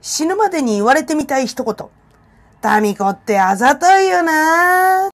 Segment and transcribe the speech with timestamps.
[0.00, 1.88] 死ぬまでに言われてみたい一言。
[2.60, 5.09] タミコってあざといよな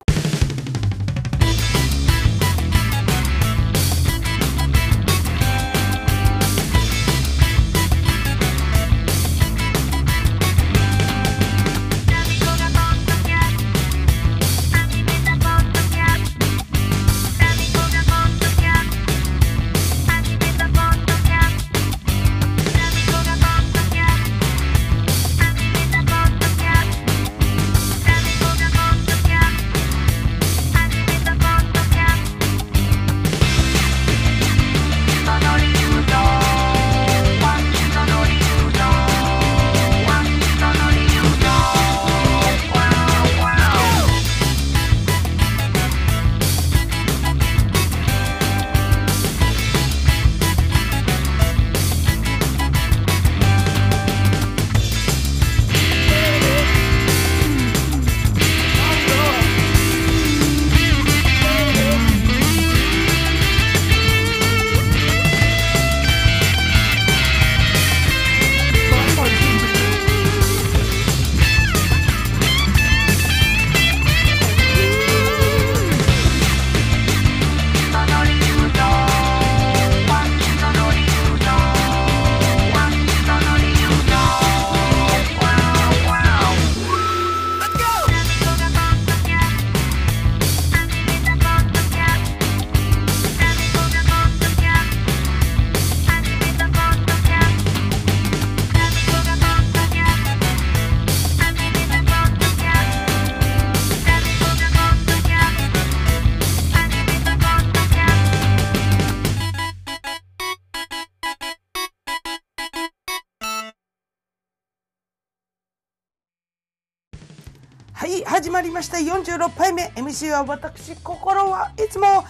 [119.25, 119.91] 46杯目。
[119.95, 122.23] MC は私、心はいつも、Everybody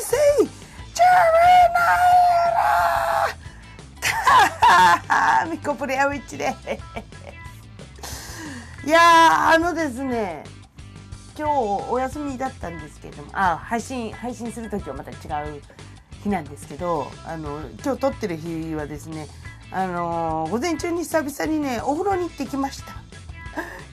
[0.00, 0.16] say,
[0.94, 1.52] チャーレ
[4.62, 6.54] ナーミコプレアウィッチで。
[8.86, 10.44] いやー、あのですね、
[11.38, 11.50] 今日
[11.90, 15.14] お休みだったんですけれども、あ、配信、配信するときはまた違
[15.50, 15.62] う
[16.22, 19.28] 日なんですけど、あの、今日撮ってる日はですね、
[19.70, 22.94] あの午前中に久々にね、お風呂に行ってきました。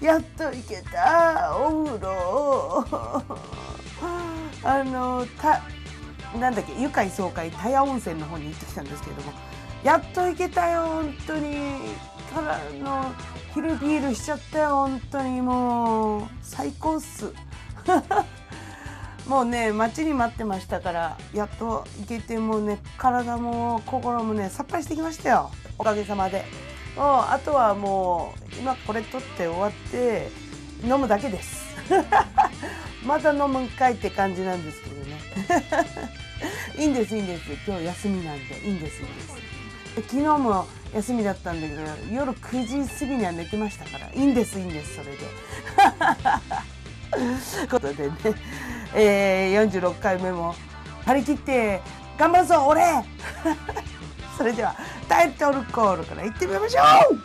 [0.01, 2.85] やっと行けたお風呂。
[4.63, 5.62] あのた
[6.38, 9.34] なんだっけ愉快爽快田屋温泉の方に行ってきたんですけれども
[9.84, 11.56] やっと行けたよ本当に。
[12.34, 13.13] からの
[13.53, 15.41] 昼ビールしちゃったよ本当に。
[15.41, 17.31] もう最高っす。
[19.28, 25.51] もうね待ちに待ってましたからやっと行けてもうね体も心もねさっぱりしてきましたよ。
[25.78, 26.71] おかげさまで。
[26.97, 30.29] あとはもう今これ取って終わって
[30.84, 31.75] 飲むだけです。
[33.06, 35.19] まだ飲むんかいって感じなんですけどね。
[36.78, 37.51] いいんですいいんです。
[37.66, 39.51] 今日休みなんでいいんですいいんです。
[40.09, 41.81] 昨日も休みだったんだけど
[42.12, 45.18] 夜9時過ぎには寝てましたからいいんですいいんですそれで。
[47.12, 48.16] ということでね、
[48.96, 50.56] えー、46回目も
[51.06, 51.81] 張り切って
[52.18, 52.81] 頑張るぞ俺。
[54.38, 54.75] それでは
[55.12, 56.82] タイトルコールから行ってみましょ
[57.14, 57.20] う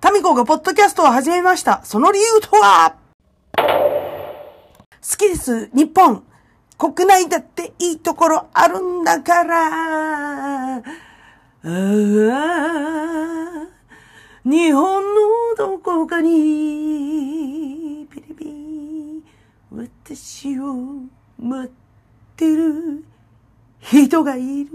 [0.00, 1.84] タミコがポッドキャストを始めました。
[1.84, 2.96] その理由とは？
[3.58, 3.64] 好
[5.18, 6.24] きです、日本。
[6.78, 10.82] 国内だっていいところあるんだから。
[14.42, 15.20] 日本の
[15.58, 19.22] どこかに、ピリピリ、
[19.70, 20.76] 私を
[21.38, 21.70] 待っ
[22.36, 23.04] てる。
[23.84, 24.70] 人がいる。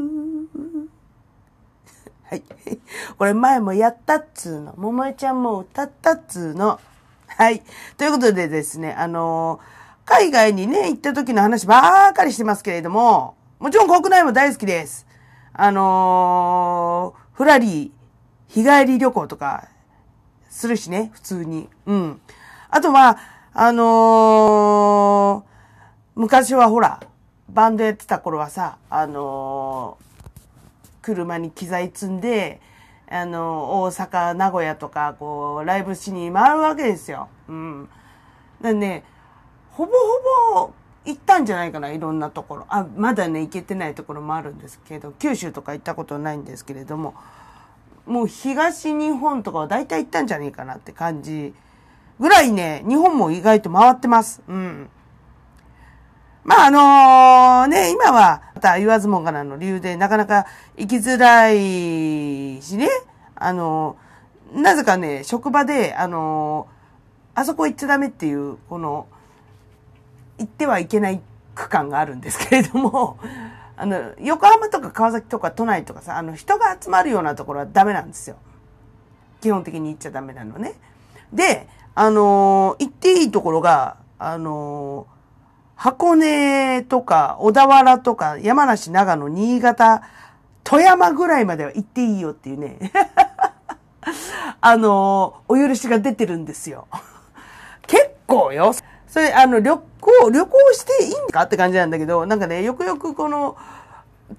[2.23, 2.43] はい。
[3.17, 4.75] これ前もやったっつーの。
[4.77, 6.79] 桃江ちゃんも歌ったっつーの。
[7.27, 7.63] はい。
[7.97, 15.07] ということでですね、あのー、海外にね、行った時の話ばーかりしてますけれども、もちろん国内も大好きです。
[15.53, 17.91] あのー、フラリー、
[18.47, 19.67] 日帰り旅行とか、
[20.49, 21.67] するしね、普通に。
[21.85, 22.21] うん。
[22.69, 23.17] あとは、
[23.53, 25.49] あのー、
[26.15, 26.99] 昔はほら、
[27.53, 32.61] バンドやってた頃はさ、あのー、車に機材積んで、
[33.09, 37.27] あのー、大阪、名古屋とか、こう、ライブしに回るわけですよ。
[37.47, 37.89] うん。
[38.61, 39.03] だね、
[39.71, 39.91] ほぼ
[40.53, 40.73] ほぼ
[41.05, 42.65] 行ったんじゃないかな、いろんなところ。
[42.69, 47.15] あ、まだね、行けてないところもあるんですけど、九州とか行ったことないんですけれども、
[48.05, 51.53] もう東日本とかは大体行ったんじゃねえかなって感じ
[52.19, 54.41] ぐらいね、日本も意外と回ってます。
[54.47, 54.89] うん。
[56.49, 56.71] まあ、あ
[57.61, 60.47] のね、今は、また言わずもがなの理由で、なかなか
[60.77, 62.89] 行きづらいしね、
[63.35, 63.97] あの
[64.55, 66.67] なぜかね、職場で、あの
[67.35, 69.05] あそこ行っちゃダメっていう、この、
[70.39, 71.21] 行ってはいけない
[71.53, 73.19] 区間があるんですけれども、
[73.77, 78.37] あの、横浜とか川崎とか都内とかさ、あの、人が集まるようなところはダメなんですよ。
[79.41, 80.73] 基本的に行っちゃダメなのね。
[81.31, 85.05] で、あの行っていいところが、あの
[85.79, 90.03] 箱根とか小田原とか山梨、長野、新潟、
[90.65, 92.91] 富山ぐらいまでは行っていいよっていうね。
[94.59, 96.89] あのお許しが出てるんですよ。
[97.87, 98.73] 結構よ。
[99.07, 103.55] それ、あの、旅行、旅行していいんかって感じなんだけど、なんかね、よくよくこの、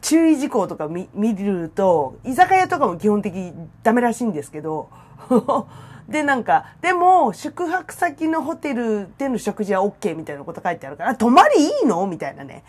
[0.02, 4.90] 注意事項とか見見ると、居酒屋とかも基本的にダメらしいんですけど、
[6.10, 12.64] で、なんか、でも、宿泊先のホテルでの食事は OK みたいなこと書いてあるから、泊まりいいのみたいなね。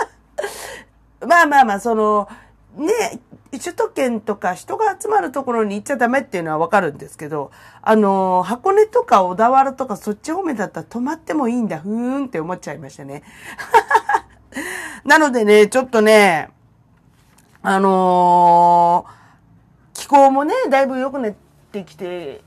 [1.26, 2.28] まあまあまあ、その、
[2.76, 3.20] ね、
[3.52, 7.50] 首都圏とか人が集まるところに行っちゃダメっていうのはわかるんですけど、
[7.82, 13.22] あの、箱根とか小田原とかそっち方面だったら泊まってもいいんだ、ふーんって思っちゃいましたね。
[15.04, 16.48] なのでね、ちょっとね、
[17.62, 21.34] あのー、気候もね、だいぶ良くなっ
[21.74, 22.42] てきて、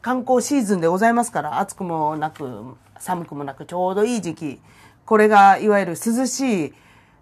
[0.00, 4.60] 観光シーズンでございますから、暑くもなく、寒くもなく、ちょうどいい時期。
[5.04, 6.74] これが、いわゆる涼しい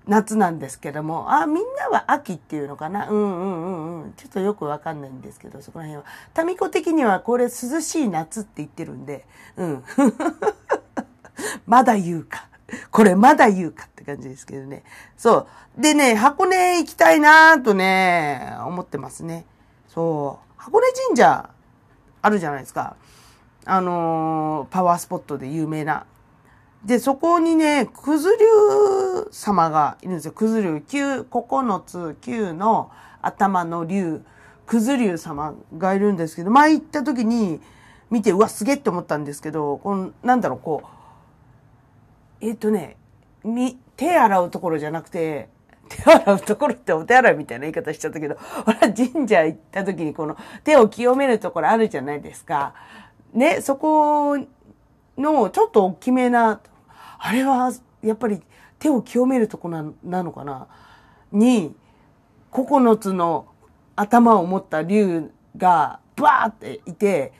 [0.07, 3.09] 夏なんですけども、あ、みんなは秋っていうのかな？
[3.09, 4.13] うんうんうんうん。
[4.13, 6.05] ちょっとよくわかんないんですけど、そこら辺は。
[6.33, 7.51] タミコ的にはこれ涼
[7.81, 9.85] しい夏って言ってるんで、うん。
[11.67, 12.49] まだ言うか。
[12.91, 14.83] これまだ言うかって感じですけどね。
[15.17, 15.47] そ
[15.79, 15.81] う。
[15.81, 19.45] でね、箱根行きたいなぁとね、思ってますね。
[19.89, 20.52] そう。
[20.63, 21.51] 箱根神社、
[22.23, 22.95] あるじゃないですか。
[23.65, 26.07] あのー、パワースポットで有名な。
[26.85, 30.33] で、そこにね、くず竜様がいるんですよ。
[30.33, 32.93] くず竜、九、九つ、九の
[33.23, 34.23] 頭の竜、
[34.65, 37.61] くず竜様がいるんですけど、前行った時に
[38.09, 40.85] 見て、うわ、すげえって思ったんですけど、この、なんだろう、こ
[42.41, 42.97] う、えっ、ー、とね、
[43.43, 45.49] み、手洗うところじゃなくて、
[45.97, 52.75] 手洗うところってお手洗いみたいな言い方しちゃったけど、 ほら、神社行った時にこの手を清めるところあるじゃないですか。
[53.33, 54.37] ね、そこ
[55.17, 56.61] のちょっと大きめな、
[57.19, 57.73] あれは、
[58.03, 58.43] やっぱり
[58.79, 60.67] 手を清めるとこななのかな？
[61.31, 61.75] に、
[62.51, 63.47] 9つの
[63.97, 67.33] 頭を持った竜がバーっていて、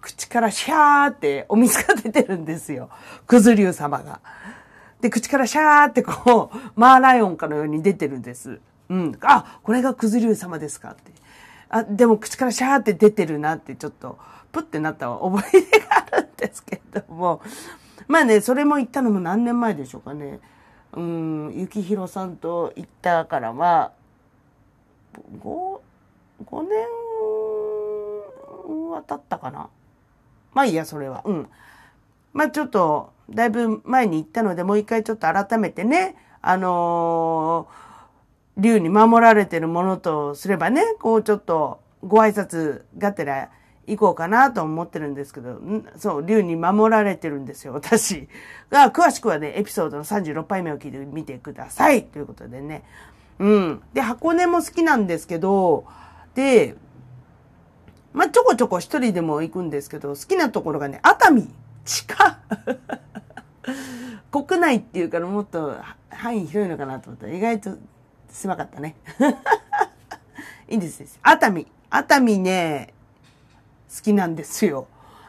[0.00, 2.90] 口からシャーってお水が出てるんですよ。
[3.26, 4.20] くず竜様が。
[5.00, 8.60] で、口からシャーってこう、マーライオンかのように出てるんです。
[8.88, 9.18] うん。
[9.22, 11.12] あ、これがくず竜様ですかって。
[11.68, 14.18] あ、でも口からシャーって出てるなってちょっと、
[14.52, 17.40] プってなった覚えがあるんですけれども、
[18.08, 20.40] まあね、それも行ったのも何年前でしょうかね。
[20.92, 23.92] うん、幸宏さんと行ったからは、
[25.40, 25.80] 5、
[26.44, 26.70] 5年
[28.90, 29.68] は経ったかな。
[30.52, 31.22] まあいいや、それは。
[31.24, 31.48] うん。
[32.32, 43.50] まあちょっと、だいぶ前に行ったので、もう一回ちょっと改めてね、あのー、竜に守られてるものとすればね、こうちょっとご挨拶がてら
[43.86, 45.58] 行こうかなと思ってるんですけど、
[45.96, 48.28] そう、竜に守られてるんですよ、私。
[48.70, 52.04] が、詳しくはね、エピソードの36杯目を聞いてみてください。
[52.04, 52.84] ということでね。
[53.38, 53.82] うん。
[53.92, 55.86] で、箱根も好きなんですけど、
[56.34, 56.76] で、
[58.12, 61.48] まあ、ちょこちょこ一人でも行くんですけど、好きなところがね、熱海。
[61.84, 62.14] 近
[64.30, 65.76] 国内っていうからもっと
[66.10, 67.76] 範囲広いのかなと思ったら意外と
[68.28, 68.96] 狭かったね。
[70.68, 71.18] いいんです。
[71.22, 71.66] 熱海。
[71.90, 72.94] 熱海ね、
[73.94, 74.86] 好きなんですよ。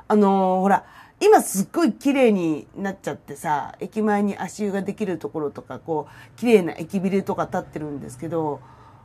[0.07, 0.85] あのー、ほら、
[1.19, 8.59] 今すっごい綺麗になっちゃってさ、駅前に足湯ができるところとか、こう、綺麗な駅ビルとか立ってるんですけど、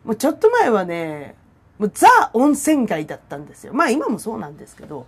[0.05, 1.37] もうちょっと前はね、
[1.79, 3.75] もうザ温泉街だったんですよ。
[3.75, 5.07] まあ今もそうなんですけど、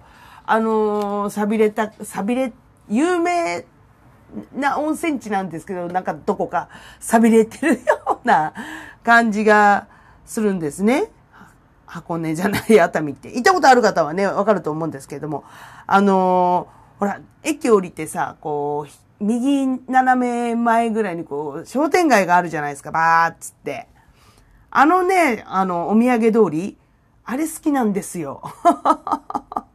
[0.50, 2.52] あのー、錆びれた、錆びれ、
[2.88, 3.66] 有名
[4.56, 8.54] な温泉地なんですけど、なんかどこか錆びれてるような
[9.04, 9.88] 感じが
[10.24, 11.10] するんですね。
[11.84, 13.30] 箱根じゃない熱海って。
[13.30, 15.44] 行ったことある方はね、わかると思うんですけれども、
[15.86, 18.86] あのー、ほら、駅降りてさ、こ
[19.20, 23.86] う、右斜め前ぐらいにこう、商店街があるじゃないですか、バーっつって。
[24.70, 26.78] あのね、あの、お土産通り、
[27.26, 28.42] あれ好きなんですよ。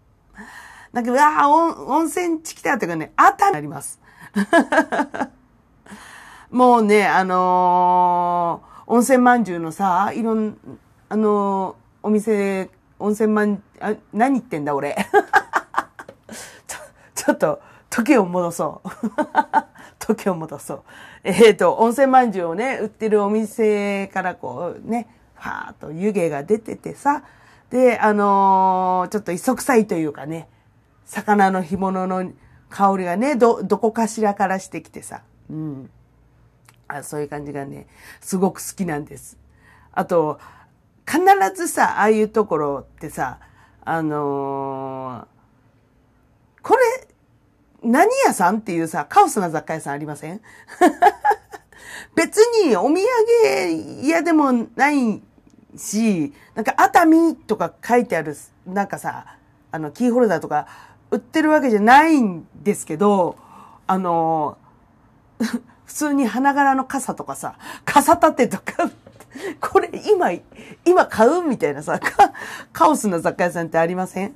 [0.93, 3.99] だけど、ああ、温泉地来たってかね、あたになります。
[6.51, 10.55] もうね、あのー、温泉まんじゅうのさ、いろん、
[11.09, 12.69] あのー、お店、
[12.99, 14.93] 温泉まん、あ、何言ってんだ俺。
[16.67, 16.77] ちょ、
[17.15, 17.59] ちょっと、
[17.89, 18.89] 時を戻そう。
[19.97, 20.83] 時を戻そう。
[21.23, 27.23] えっ、ー、と、温泉まんじゅうをね、売ってるお店からこうね、ファーっと湯気が出ててさ、
[27.71, 30.49] で、あのー、ちょっと磯臭いというかね、
[31.13, 32.31] 魚の干物の
[32.71, 35.89] 香りがね、ど、どこかしらからしてきてさ、うん。
[36.87, 37.85] あそういう感じがね、
[38.19, 39.37] すごく好きなんです。
[39.91, 40.39] あと、
[41.07, 41.21] 必
[41.55, 43.39] ずさ、ああいうところってさ、
[43.85, 47.07] あのー、これ、
[47.83, 50.41] 何屋さんっていうさ、カオスな雑貨屋さんありません？
[52.15, 55.21] 別にお土産屋でもない
[55.77, 59.37] し、なんか熱海とか書いてある、なんかさ、
[59.71, 60.67] あの、キーホルダーとか
[61.13, 63.35] 売ってるわけじゃないんですけど、
[63.85, 64.57] あの、
[65.85, 67.53] 普通に花柄の傘とかさ、
[67.85, 68.89] 傘立てとか、
[69.61, 70.31] これ今、
[70.85, 71.99] 今買うみたいなさ、
[72.73, 74.35] カオスな雑貨屋さんってありません？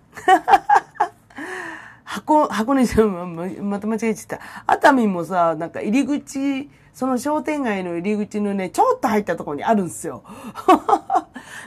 [2.03, 4.39] 箱、箱根じゃ、また間違えちゃった。
[4.67, 10.24] 熱海もさ、なんか入り口、その商店街の入り口のね、ちょっと入ったとこにあるんですよ。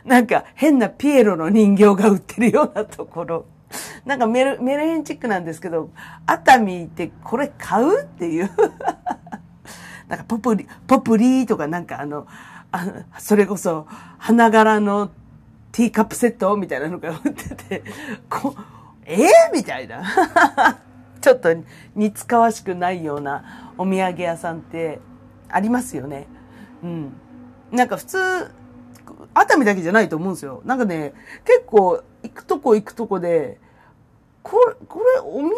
[0.05, 3.45] なんか変なピエロの人形が売ってるようなところ。
[4.05, 5.91] なんかメル、メルヘンチックなんですけど、
[6.27, 8.51] 熱海ってこれ買うっていう
[10.09, 12.27] なんかポプリ、ポプリとかなんかあの、
[12.73, 12.87] あ
[13.19, 13.87] それこそ
[14.19, 15.11] 花柄の
[15.73, 17.85] ティーカップセットみたいなのが売ってて、
[18.29, 18.55] こ
[19.05, 20.03] えー、みたいな。
[21.21, 21.55] ちょっと
[21.95, 25.01] 似つかわしくないようなお土産屋さんって
[25.51, 26.27] ありますよね。
[26.83, 27.13] うん。
[27.71, 28.19] なんか普通、
[29.35, 30.63] 熱海だけじゃないと思うんですよ。
[30.65, 31.13] なんかね、
[31.45, 33.61] 結構行くとこ行くとこで、
[34.43, 35.53] これ、これお土産屋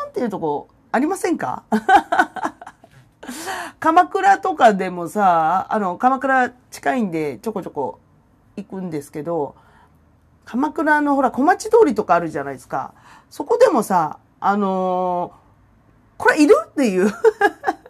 [0.00, 1.64] さんっていうとこありませんか？
[3.80, 7.98] 鎌倉とかでもさ、あの、鎌倉近いんでちょこちょこ
[8.56, 9.54] 行くんですけど、
[10.44, 12.92] 鎌倉のほら、小町通りとかあるじゃないですか。
[13.30, 17.10] そこでもさ、あのー、これいるっていう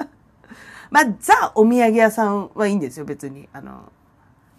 [0.91, 3.49] まあ、ザ・お土産屋さんはいいんですよ、別に。
[3.53, 3.91] あの、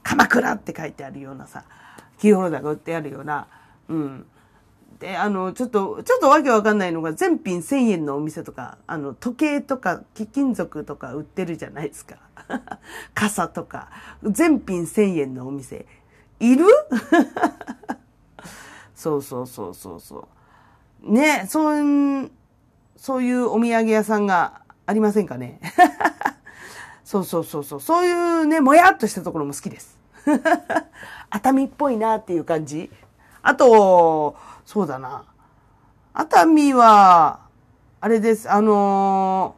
[0.03, 1.63] 鎌倉って書いてあるようなさ、
[2.19, 3.47] キーホルダーが売ってあるような、
[3.87, 4.25] うん。
[4.99, 12.15] で、あの、ちょっと、ちょっとわけわかんないのが、全品1000円のお店とか、あの、時計とか、貴金属とか売ってるじゃないですか。
[13.13, 13.89] 傘とか、
[14.23, 15.85] 全品1000円のお店。
[16.39, 16.65] いる？
[18.95, 20.27] そうそうそうそうそ
[21.03, 21.11] う。
[21.11, 22.31] ね、そう、
[22.95, 25.59] そういうお土産屋さんがありませんかね？
[27.03, 27.81] そうそうそうそう。
[27.81, 29.99] そういうね、もやっとしたところも好きです。
[31.29, 32.89] 熱海っぽいなっていう感じ。
[33.43, 34.35] あと、
[34.65, 35.25] そうだな。
[36.13, 37.41] 熱海は、
[38.01, 38.51] あれです。
[38.51, 39.55] あの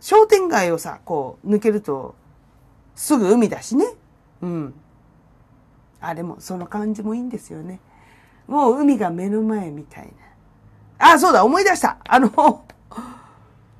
[0.00, 2.14] ー、商店街をさ、こう、抜けると、
[2.94, 3.86] すぐ海だしね。
[4.42, 4.74] うん。
[6.00, 7.80] あれも、その感じもいいんですよね。
[8.46, 10.12] もう海が目の前みたい
[10.98, 11.12] な。
[11.12, 11.98] あ、そうだ、思い出した。
[12.06, 12.64] あの、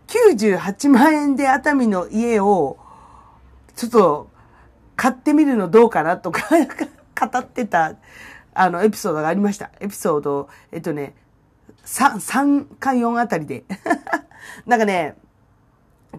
[0.09, 2.79] 98万円で熱海の家を、
[3.77, 4.31] ちょっと、
[4.97, 6.43] 買ってみるのどうかなとか
[7.31, 7.95] 語ってた、
[8.59, 9.71] あの、エピソードがありました。
[9.79, 11.15] エピソード、えっとね、
[11.85, 13.65] 3、3か4あたりで。
[14.67, 15.17] なんかね、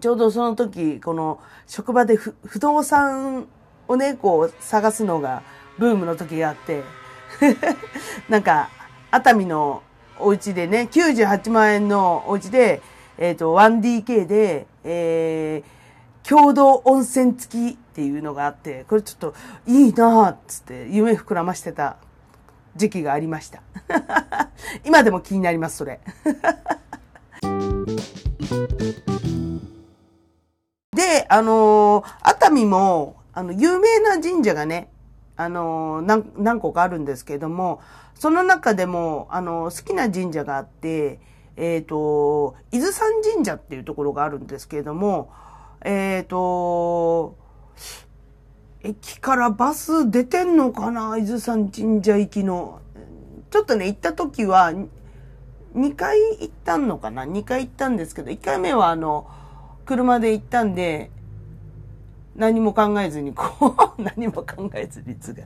[0.00, 3.46] ちょうどその時、この職場で不動産
[3.88, 5.42] をね、こう探すのが
[5.78, 6.82] ブームの時があって、
[8.30, 8.70] なんか、
[9.10, 9.82] 熱海の
[10.18, 12.80] お家でね、98万円のお家で、
[13.18, 19.34] えっ、ー、と、1DK で、えー、共同温泉付きっていうのがあって、これちょっと
[19.66, 21.96] いいなぁ、つって夢膨らましてた
[22.76, 23.62] 時期がありました。
[24.84, 26.00] 今でも気になります、それ。
[30.94, 34.90] で、あの、熱海も、あの、有名な神社がね、
[35.36, 37.80] あの、何、何個かあるんですけども、
[38.14, 41.20] その中でも、あの、好きな神社があって、
[41.56, 45.30] えっ、ー、と、伊豆山神社っていうところがあるんですけれども、
[45.82, 47.36] えっ、ー、と、
[48.82, 51.16] 駅からバス出てんのかな？
[51.18, 52.80] 伊豆山神社行きの。
[53.50, 54.72] ちょっとね、行った時は、
[55.74, 59.28] 2回行ったんのかな ?2 回行ったんですけど、1回目はあの、
[59.84, 61.10] 車で行ったんで、
[62.36, 65.42] 何も考えずに、こう、 何も考えずに、つが、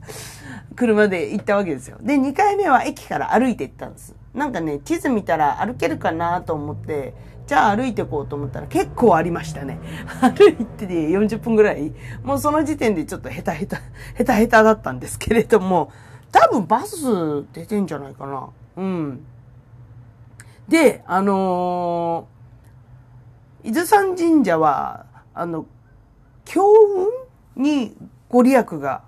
[0.75, 1.97] 車で行ったわけですよ。
[2.01, 4.15] で、2回目は駅から歩いて行ったんです。
[4.33, 7.13] なんかね、地図見たら歩けるかなと思って、
[7.47, 9.79] じゃあ歩いていこうと思ったら結構ありましたね。
[10.21, 11.93] 歩いて40分ぐらい。
[12.23, 13.79] もうその時点でちょっとヘタヘタ、
[14.15, 15.91] ヘタヘタだったんですけれども、
[16.31, 18.49] 多分バス出てんじゃないかな。
[18.77, 19.25] うん。
[20.67, 25.67] で、あのー、伊豆山神社は、あの、
[26.45, 26.63] 強
[27.55, 27.95] 運に
[28.29, 29.03] ご利益が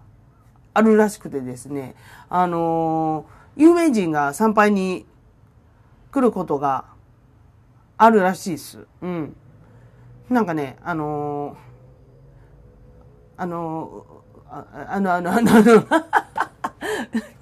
[0.76, 1.96] あるらしくてですね、
[2.30, 5.08] あのー、有名人が参拝に
[6.12, 6.86] 来ることが
[7.98, 8.86] あるらしいです。
[9.02, 9.36] うん。
[10.30, 15.88] なんかね、あのー、あのー、あの、あの、あの、あの、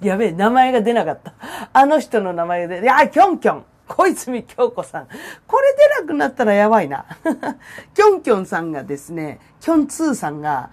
[0.00, 1.34] やべえ、名前が出なかった。
[1.72, 3.64] あの人の名前が出、いや、キョンキョン。
[3.88, 5.08] 小泉今日子さん。
[5.46, 7.06] これ出なくなったらやばいな。
[7.94, 10.70] キョンキョンさんがですね、キョンツーさんが、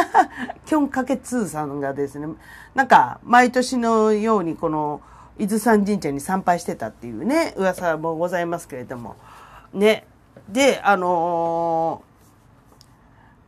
[0.66, 2.28] キョンかけツーさんがですね、
[2.74, 5.00] なんか、毎年のようにこの、
[5.38, 9.16] 伊豆山神社に参拝してたっていうね、噂もございますけれども。
[9.72, 10.06] ね。
[10.48, 12.02] で、あの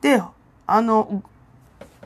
[0.00, 0.22] ー、で、
[0.66, 1.22] あの、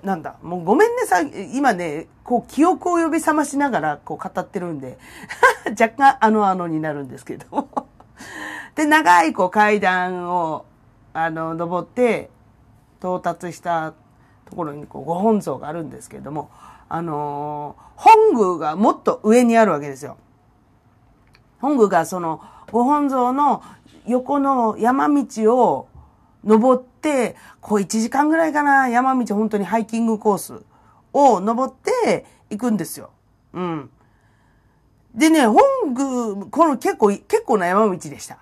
[0.03, 4.99] なんだ、もうごめんねさ、今ね、こう記憶を呼び覚ましながらこう語ってるんで、
[5.71, 7.69] 若干あのあのになるんですけど。
[8.75, 10.65] で、長いこう階段を、
[11.13, 12.31] あの、登って、
[13.01, 13.95] 到達した
[14.45, 16.51] ところにこうご本尊があるんですけれども、
[16.89, 20.17] あのー、本宮がもっと上にあるわけですよ。
[21.61, 22.41] 本宮がその
[22.71, 23.65] ご本尊の
[24.07, 25.89] 横の山道を
[26.45, 30.63] 登って、こう1時間ぐらいかな、山道本当にハイキングコース
[31.13, 33.11] を登って行くんですよ。
[33.53, 33.91] うん。
[35.13, 38.39] でね、本宮、この結構、結構な山道でした。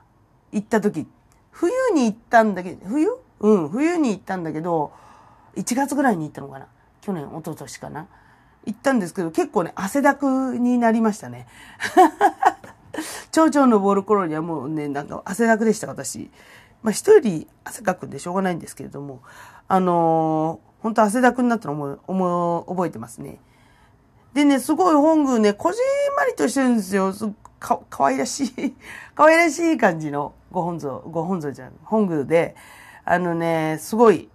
[0.52, 1.06] 行った時。
[1.50, 3.08] 冬に行ったんだけど、冬？
[3.40, 4.92] うん、冬に行ったんだけど、
[5.56, 6.66] 1月ぐらいに行ったのかな？
[7.00, 8.06] 去年、一昨年かな？
[8.66, 11.46] 行ったんですけど、結構ね、汗だくになりましたね。
[13.32, 16.30] 頂上登る頃にはもうね、なんか汗だくでした、私。
[16.82, 19.22] まあ人より汗かくんでしょうがないんですけれども、
[19.68, 23.38] あのー、本当汗だくになったの思思覚えてますね。
[24.34, 27.12] でね、すごい本宮ね、こじんまりとしてるんですよ。
[27.58, 28.74] か、かわいらしい、
[29.14, 32.56] かわいらしい感じのご本尊、ご本尊じゃん、本宮で、
[33.04, 34.28] あのね、すごい、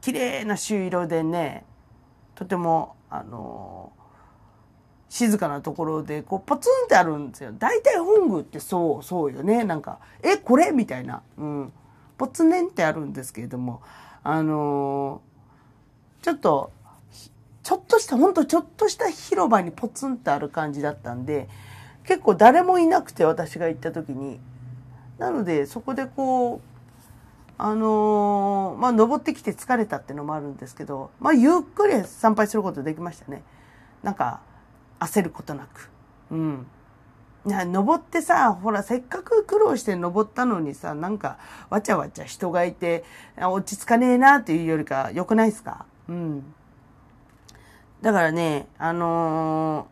[0.00, 1.64] 綺麗な朱色でね、
[2.34, 3.92] とても、あの
[5.08, 7.52] 静かなところで、こう、ポツンってあるんですよ。
[7.58, 9.64] 大体本宮ってそう、そうよね。
[9.64, 10.70] なんか、え、これ？
[10.70, 11.22] みたいな。
[11.36, 11.72] うん。
[12.16, 13.82] ポツネンってあるんですけれども、
[14.22, 16.70] あのー、ちょっと、
[17.62, 21.48] ちょっとした、ほんとちょっとした広場にポツンってある感じだったんで、
[22.04, 24.38] 結構誰もいなくて私が行った時に。
[25.18, 26.69] なので、そこでこう、
[27.62, 33.42] あのー、まあ、登ってきて疲れたっていうのもあるんですけど、まあ、ゆっくり参拝することできましたね。
[34.02, 34.40] なんか、
[34.98, 35.90] 焦ることなく。
[36.30, 36.66] うん。
[37.44, 41.36] 登ってさ、ほら、せっかく苦労して登ったのにさ、なんか、
[41.68, 43.04] わちゃわちゃ人がいて、
[43.38, 45.84] 落ち着かねえなっていうよりか、良くないですか？
[46.08, 46.54] うん。
[48.00, 49.86] だからね、あの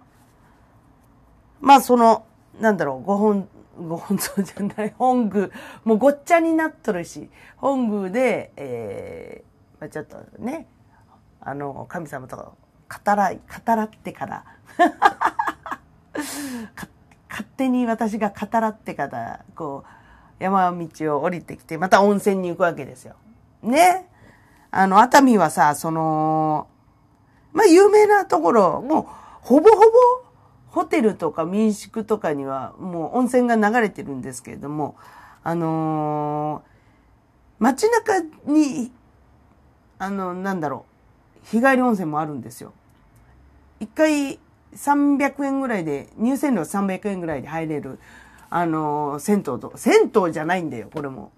[1.63, 2.25] ー、まあ、その、
[2.61, 3.47] なんだろう、ご本、
[3.79, 5.51] ご本尊じゃない、本宮、
[5.85, 10.67] もうごっちゃになっとるし、本宮で、えー、まあ、ちょっとね、
[11.41, 12.55] あの、神様と語
[13.15, 14.45] らい、語らってから
[16.75, 16.89] か
[17.29, 23.15] 勝手に私が語らってから、こう、山道を降りてきて、また温泉に行くわけですよ。
[23.63, 24.09] ね。
[24.71, 26.69] あの、熱海はさ、その、
[27.53, 29.07] まあ、有名なところ、もう、
[29.43, 29.87] ほぼほぼ、
[30.71, 34.97] ホテルとか民宿とかには、もう温泉が流れてるんですけれども、
[35.43, 38.93] あのー、街中に、
[39.99, 40.85] あの、なんだろ
[41.43, 42.73] う、日帰り温泉もあるんですよ。
[43.81, 44.39] 一回
[44.75, 47.99] 300円ぐらいで、入泉料300円ぐらいで入れる、
[48.51, 51.33] あのー、銭湯と、銭湯じゃないんだよ、これも。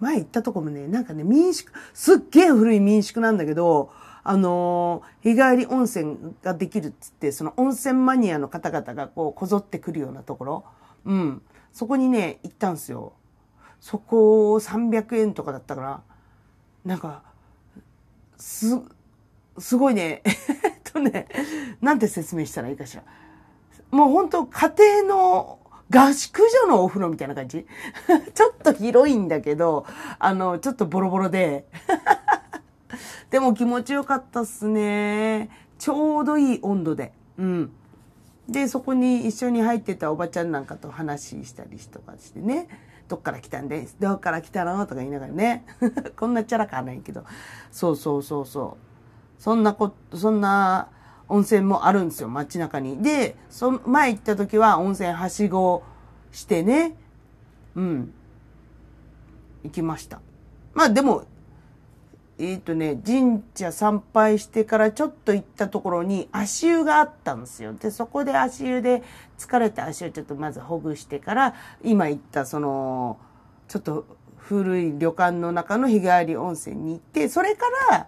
[0.00, 3.90] 前行ったとこもね、なんかね、民宿、すっげえ古い民宿なんだけど、
[4.28, 10.64] あのー、日帰り温泉ができるっつって、その温泉マニアの方々がこう、こぞってくるようなところ。
[11.04, 11.42] うん。
[11.72, 13.12] そこにね、行ったんですよ。
[13.80, 16.02] そこ300円とかだったから、
[16.84, 17.22] なんか、
[18.36, 18.80] す、
[19.58, 20.34] すごいね、えっ
[20.82, 21.28] とね、
[21.80, 23.04] なんて説明したらいいかしら。
[23.92, 25.58] もう本当家庭の
[25.88, 27.64] 合宿所のお風呂みたいな感じ
[28.34, 29.86] ちょっと広いんだけど、
[30.18, 31.68] あの、ちょっとボロボロで
[33.30, 35.50] でも気持ちよかったっすね。
[35.78, 37.12] ちょうどいい温度で。
[37.38, 37.72] うん。
[38.48, 42.68] で、そこに一緒に入ってたおばちゃんなんかと話したりとかしてね。
[43.08, 43.86] どっから来たんで？
[43.86, 44.84] すどっから来たの？
[44.86, 45.64] とか言いながらね。
[46.16, 47.24] こんなチャラかないけど。
[47.70, 49.42] そうそうそうそう。
[49.42, 50.88] そんなこ、そんな
[51.28, 53.02] 温泉もあるんですよ、街中に。
[53.02, 55.82] で、そ前行った時は温泉はしご
[56.32, 56.96] してね、
[57.74, 58.12] うん、
[59.64, 60.20] 行きました。
[60.74, 61.24] まあでも、
[62.38, 67.72] えっ、ー、とね、神社参拝してからちょっと行ったところに足湯があったんですよ。
[67.72, 69.02] で、そこで足湯で
[69.38, 73.18] 疲れた足をちょっとまずほぐしてから、今言ったその、
[73.68, 78.06] ちょっと古い旅館の中の日帰り温泉に行って、それから、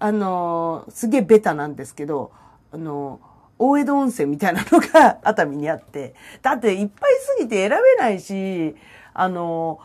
[0.00, 2.32] あの、すげえベタなんですけど、
[2.72, 3.20] あの、
[3.58, 8.74] 大江戸温泉みたいなのが 熱海にあって、だっていっぱいすぎて選べないし、
[9.14, 9.78] あの、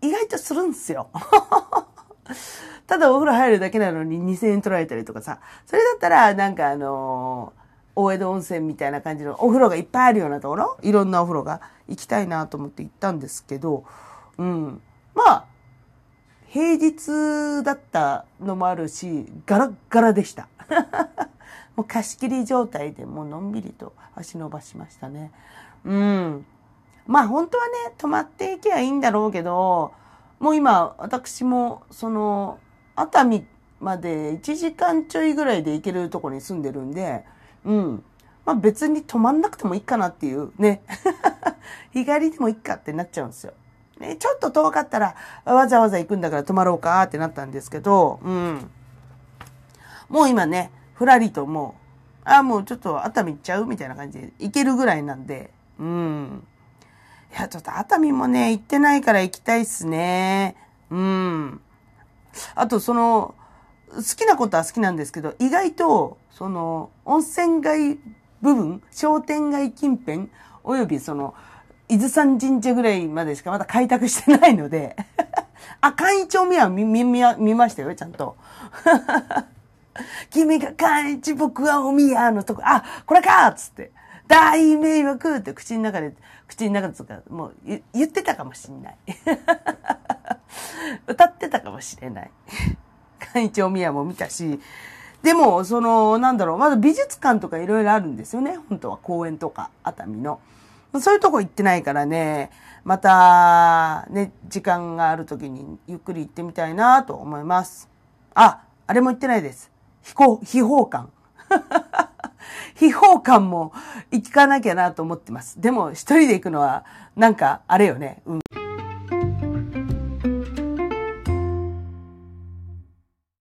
[0.00, 1.10] 意外とするんですよ。
[2.86, 5.40] ただお風呂入るだけなのに2000円取られたりとかさ。
[5.66, 7.62] それだったら、なんかあのー、
[7.96, 13.84] 大江戸温泉みたいな感じのお風呂がいっぱいあるようなところ、いろんなお風呂が行きたいなと思って行ったんですけど、
[14.38, 14.80] うん。
[15.14, 15.44] まあ、
[16.48, 20.48] 平日だったのもあるし、ガラッガラでした。
[21.74, 25.32] もう貸し切り状態でもうのんびりと足伸ばしましたね。
[25.84, 26.46] うん。
[27.06, 29.92] まあ本当はね、泊まっていけばいいんだろうけど、
[30.38, 32.58] もう今、私も、その、
[32.94, 33.46] 熱海
[33.80, 37.24] まで1時間ちょいぐらいで行けるとこに住んでるんで、
[37.64, 38.04] うん。
[38.44, 40.82] まあ別に泊まんなくてもいいかなっていうね。
[41.92, 43.52] 日帰りでもいいかってなっちゃうんですよ。
[43.98, 48.70] ね、ちょっと遠かったら、わざわざ行くんだから泊まろうかってなったんですけど、うん。
[50.08, 51.74] もう今ね、ふらりとも
[52.24, 56.46] う、ああ、もうちょっと熱海行っちゃうみたいな感じで行けるぐらいなんで、うん。
[57.36, 60.56] いや、ちょっと熱海もね、行ってないから行きたいっすね。
[60.90, 61.60] うん。
[62.54, 63.34] あと、その、
[63.94, 67.98] 好きなことは好きなんですけど、意外と、その、温泉街
[68.40, 70.30] 部分、商店街近辺、
[70.64, 71.34] およびその、
[71.90, 74.96] 伊豆山神社ぐらいまでしかまだ開拓してないので、
[75.82, 78.36] あ、簡易調味は見、見、見ましたよ、ちゃんと。
[80.30, 83.92] 君が簡易、僕はおみやのとこ、あ、これかっつって。
[84.28, 86.14] 大迷惑って口の中で、
[86.48, 88.96] 口の中でとか、もう言ってたかもしんない。
[91.06, 92.30] 歌ってたかもしれない。
[93.32, 94.60] 会長宮も見たし、
[95.22, 98.58] でも、その、なんだろう、まだ美術館とかいろいろあるんですよね。
[98.68, 100.40] 本当は公園とか、熱海の。
[101.00, 102.50] そういうとこ行ってないからね、
[102.84, 107.88] また、ね、時間がある時にゆっくり行ってみたいなと思います。
[108.34, 109.70] あ、あれも行ってないです。
[110.02, 111.08] 飛行、秘宝館。
[112.76, 113.72] 秘宝館も
[114.10, 115.60] 行かなきゃなと思ってます。
[115.60, 116.84] でも一人で行くのは
[117.16, 118.22] なんかあれよね。
[118.26, 118.40] うん。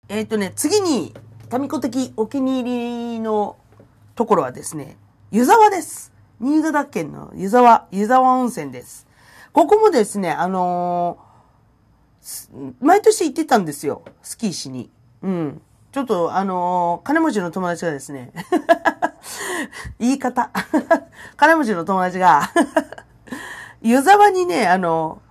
[0.08, 1.12] えっ、ー、とね、次に、
[1.50, 3.56] 民子的お気に入りの
[4.14, 4.96] ところはですね、
[5.30, 6.12] 湯沢です。
[6.40, 9.06] 新潟県の湯沢、湯沢温泉です。
[9.52, 14.02] ここもですね、あのー、毎年行ってたんですよ。
[14.22, 14.90] スキーしに。
[15.22, 15.62] うん。
[15.94, 18.32] ちょっと、あのー、金持ちの友達がですね
[20.00, 20.50] 言い方。
[21.38, 22.50] 金持ちの友達が
[23.80, 25.22] 湯沢にね、あの、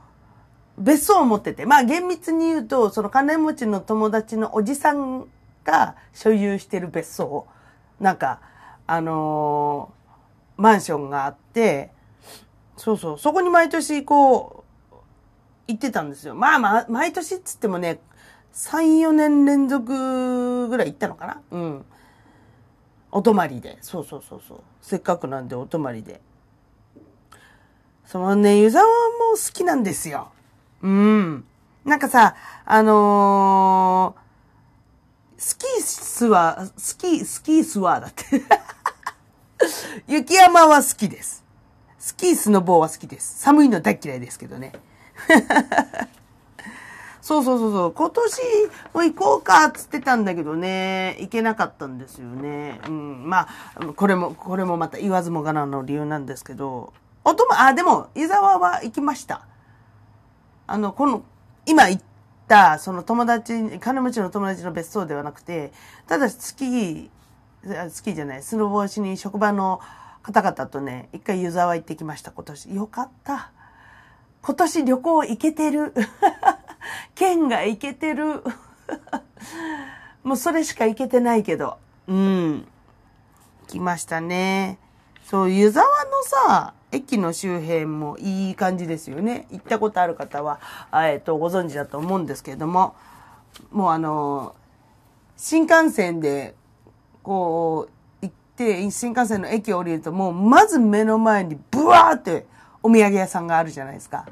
[0.78, 5.28] 別荘を持ってて、まあ厳密に言うと、その金持ちの友達のおじさん
[5.65, 7.45] が所有してる別荘、
[7.99, 8.39] なんか、
[8.88, 11.91] あのー、マンションがあって、
[12.78, 14.95] そうそう、そこに毎年こう、
[15.67, 16.36] 行ってたんですよ。
[16.36, 17.99] まあまあ、毎年っつってもね、
[18.54, 21.42] 3、4年連続ぐらい行ったのかな？
[21.52, 21.86] うん。
[23.12, 23.78] お泊まりで。
[23.82, 24.62] そうそうそうそう。
[24.82, 26.22] せっかくなんでお泊まりで。
[28.06, 28.89] そのね、湯沢も
[29.34, 30.32] 好きなんですよ。
[30.82, 31.46] うん。
[31.84, 32.36] なんかさ、
[32.66, 38.24] あのー、スキースワー、スキー、スキースワーだって。
[40.08, 41.44] 雪山は好きです。
[41.98, 43.39] スキースノボーは好きです。
[43.39, 44.74] 寒いの大嫌いですけどね。
[47.24, 47.94] そうそうそうそう。
[47.94, 48.42] 今年
[48.94, 52.82] も行こうかっつってたんだけどね、行けなかったんですよね。
[52.86, 53.30] うん。
[53.30, 56.92] まあ、これも、これもまた言わずもがなの理由なんですけど、
[57.24, 59.48] おとも、あ、でも、伊沢は行きました。
[60.68, 61.24] あの、この、
[61.66, 62.02] 今言っ
[62.50, 65.72] た、その友達、金持ちの友達の別荘ではなくて、
[66.08, 67.10] ただスキー、
[67.90, 69.80] スキーじゃない、スノボーしに職場の
[70.24, 72.76] 方々とね、一回湯沢行ってきました、今年。
[72.76, 73.52] よかった。
[74.42, 75.94] 今年旅行行けてる。
[77.15, 78.43] 県が行けてる。
[80.24, 81.78] もうそれしか行けてないけど。
[82.08, 82.67] うん。
[83.67, 84.78] 来ましたね。
[85.26, 89.48] そう、湯沢のさ、駅の周辺もいい感じですよね。
[89.52, 90.60] 行ったことある方は、
[90.93, 92.96] えっと、ご存知だと思うんですけれども、
[93.72, 94.56] もうあの、
[95.38, 96.56] 新幹線で、
[97.24, 97.88] こ
[98.22, 102.46] う、行って、新幹線の駅を降りると、もうまず目の前にブワーって
[102.84, 104.26] お土産屋さんがあるじゃないですか。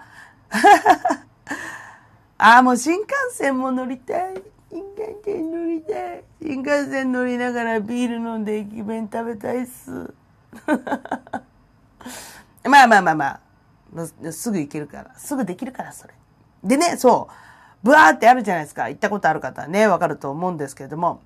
[2.43, 4.41] ああ、もう新幹線も乗りたい。
[4.71, 6.23] 新幹線乗りたい。
[6.41, 10.11] 新幹線乗りながらビール飲んで駅弁食べたいっす。
[12.65, 13.39] まあまあまあま
[13.95, 14.07] あ。
[14.31, 15.13] すぐ行けるから。
[15.19, 16.15] すぐできるから、それ。
[16.63, 17.33] でね、そう。
[17.83, 18.89] ブワーってあるじゃないですか。
[18.89, 21.21] 行ったことある方はね、わかると思うんですけれども。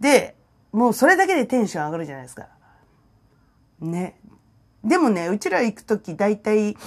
[0.00, 0.36] で、
[0.72, 2.48] もうそれだけでテンション上がるじゃないですか。
[3.78, 4.18] ね。
[4.82, 6.78] でもね、うちら行くとき大体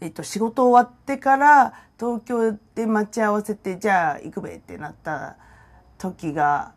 [0.00, 5.36] えっと、仕事終わってから東京で待ち合わせて、じゃあ行くべってなった
[5.98, 6.72] 時が、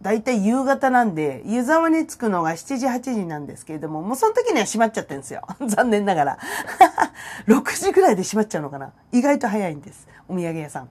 [0.00, 5.42] だいたい夕方なんで、湯沢に着くのが7時、8時なんですけれども、もうその時には閉まっちゃってるんですよ。
[5.66, 6.38] 残念ながら。
[7.46, 8.92] 6時ぐらいで閉まっちゃうのかな。
[9.12, 10.08] 意外と早いんです。
[10.28, 10.88] お土産屋さん。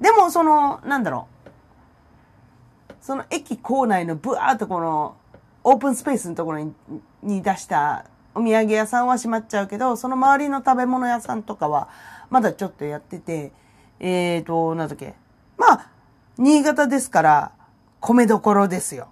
[0.00, 2.94] でも、その、なんだろう。
[3.00, 5.16] その駅構内のブワーっとこの、
[5.64, 6.74] オープンスペースのところに
[7.22, 11.88] に出したお土産屋さんは閉まっちゃうけど、その周りの食べ物屋さんとかは、
[12.30, 13.52] まだちょっとやってて、
[14.00, 15.14] えーと、なんだっけ。
[15.58, 15.90] まあ、
[16.38, 17.52] 新潟ですから、
[18.00, 19.08] 米どころですよ。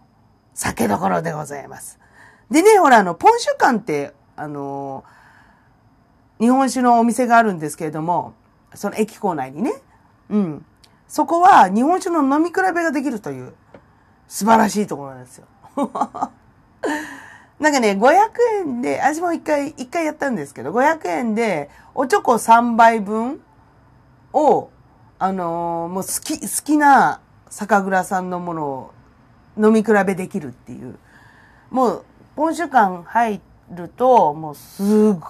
[0.55, 1.99] 酒どころでございます。
[2.51, 5.05] でね、ほら、あの、ポンシュ館って、あの
[6.41, 8.33] 日本酒のお店があるんですけれども、
[8.75, 9.75] その駅構内にね。
[10.31, 10.65] うん。
[11.07, 13.53] そこは日本酒の飲み比べができるという
[14.27, 15.47] 素晴らしいところなんですよ。
[17.61, 18.09] なんかね、500
[18.61, 23.43] 円で、私も一回、一回やったんですけど、500円で、おちょこ3杯分
[24.33, 24.71] を、
[25.19, 27.21] あのー、もう好き、好きな
[27.51, 28.95] 酒蔵さんのものを
[29.59, 30.99] 飲み比べできるっていう。
[31.71, 33.41] もう、本酒館入
[33.73, 34.87] ると、もうすっ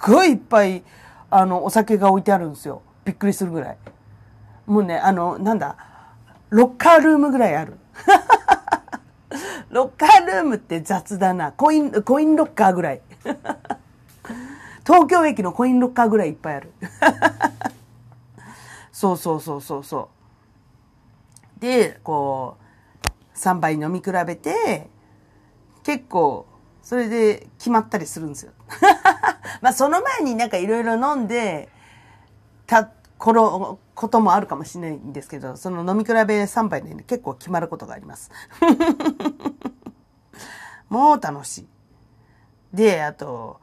[0.07, 0.85] ごいいっぱい、
[1.31, 2.83] あの、お酒が置いてあるんですよ。
[3.05, 3.77] びっくりするぐらい。
[4.67, 5.77] もうね、あの、なんだ、
[6.51, 7.77] ロッカールームぐらいある。
[9.71, 11.53] ロッカールームって雑だな。
[11.53, 13.01] コイン、コインロッカーぐらい。
[14.85, 16.73] 東京駅のコインロッカーぐらいいっぱいある。
[18.93, 20.11] そうそうそうそうそ
[21.59, 21.61] う。
[21.61, 22.57] で、こ
[23.35, 24.89] う、3杯飲み比べて、
[25.85, 26.47] 結構、
[26.83, 28.53] それで決まったりするんですよ。
[29.63, 31.69] まあその前になんかいろいろ飲んで、
[32.67, 38.31] た、このこともあるかもしれないんですけど、その飲み比べ3杯で、ね、結構決まることがあります。
[40.89, 41.69] もう楽しい。
[42.73, 43.61] で、あと、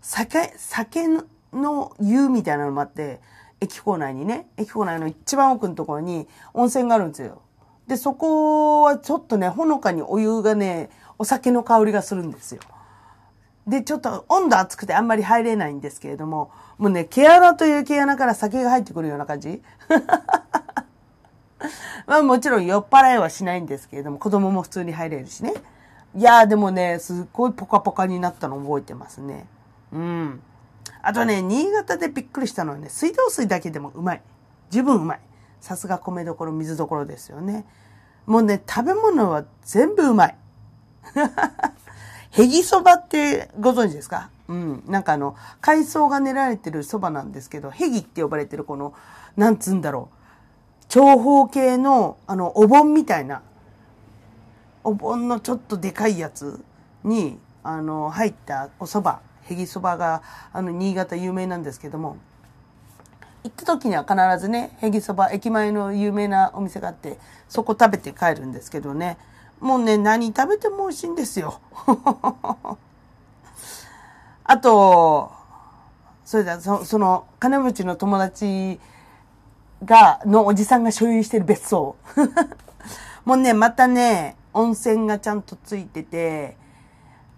[0.00, 1.08] 酒、酒
[1.52, 3.20] の湯みたいなのもあって、
[3.60, 7.42] 駅構内にね、駅構内の一番奥のところに温泉があるんですよ。
[7.88, 12.60] で、そこはちょっとね、ほのかにお湯がね、お酒の香りがするんですよ。
[13.66, 19.62] で、ちょっと温度熱くてあんまり入れないんですけれども、もうね、毛穴という毛穴から酒が入ってくるような感じ
[22.06, 25.54] まあもちろん酔っ払いはしないんですけれども、子供も普通に入れるしね。
[26.16, 29.46] いやーでもね、すっごいポカポカになったの覚えてますね。
[29.92, 30.42] うん。
[31.02, 34.22] あとね、新潟でびっくりしたのはね、水道水だけでもうまい。
[34.70, 35.20] 十分うまい。
[35.60, 37.64] さすが米どころ、水どころですよね。
[38.26, 40.36] もうね、食べ物は全部うまい。
[42.32, 44.30] へぎそばってご存知ですか？
[44.48, 44.82] うん。
[44.86, 48.94] なんかあの、海藻が練られてるそばなんですけど、へぎって呼ばれてるこの、
[49.36, 50.84] なんつうんだろう。
[50.88, 53.42] 長方形の、あの、お盆みたいな、
[54.82, 56.62] お盆のちょっとでかいやつ
[57.02, 62.18] に、あの、入ったお蕎麦、へぎそばが、あの、新潟有名なんですけども、
[63.44, 69.16] 行った時には必ずね、へぎそば、駅前の有名なお店があって、そこ食べて帰るんですけどね、
[69.60, 71.60] もうね、何食べても美味しいんですよ。
[74.44, 75.32] あと、
[76.24, 78.78] それだ、そその、金持ちの友達
[79.84, 81.96] が、のおじさんが所有してる別荘。
[83.24, 86.56] もうね、またね、温泉がちゃんとついてて、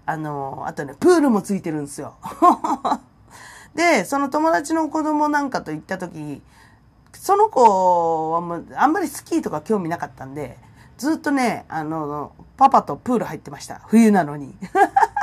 [0.04, 2.14] あの、あとね、プールもついてるんですよ。
[3.74, 6.42] で、その友達の子供なんかと行った時、
[7.12, 10.58] その子はもうあんまりスキーとか興味なかったんで、
[10.98, 13.82] ずっとね、あの、パパとプール入ってました。
[13.86, 14.56] 冬なのに。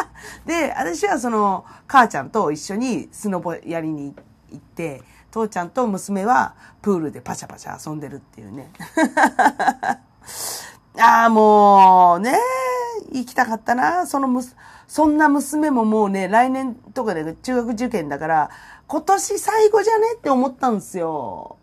[0.46, 4.14] で、私はその、母ちゃんと一緒にスノボやりに
[4.52, 8.72] 行って、父ちゃんと娘はプールでパシャパシャ遊んでるっていうね。
[11.00, 12.38] ああ、もうね、
[13.12, 14.06] 行きたかったな。
[14.06, 14.42] そのむ、
[14.88, 18.50] そんな娘ももうね、来年とかで中学受験だから、
[18.88, 21.58] 今年最後じゃねって思ったんですよ。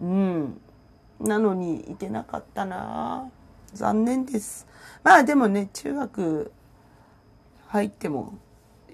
[0.00, 0.60] うん。
[1.20, 3.30] なのに行けなかったな。
[3.72, 4.66] 残念です。
[5.02, 6.52] まあでもね、中学
[7.68, 8.38] 入っても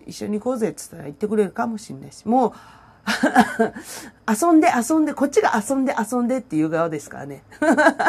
[0.06, 2.52] 一緒に行こうぜって言ったら行ってくれるかもしれないし、もう、
[4.30, 7.42] 遊んで遊んで、こっちが遊んで遊んでっていう側ですからね。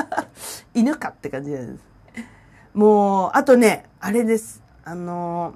[0.73, 1.77] 犬かって感じです。
[2.73, 4.61] もう、あとね、あれです。
[4.83, 5.55] あの